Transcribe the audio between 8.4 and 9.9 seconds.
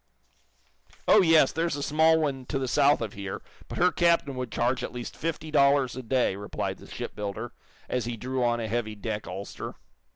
on a heavy deck ulster.